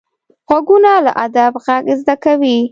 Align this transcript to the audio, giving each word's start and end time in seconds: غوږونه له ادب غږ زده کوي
غوږونه 0.47 0.91
له 1.05 1.11
ادب 1.25 1.53
غږ 1.65 1.83
زده 1.99 2.15
کوي 2.23 2.57